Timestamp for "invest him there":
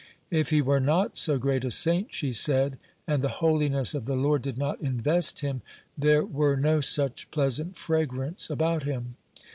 4.81-6.25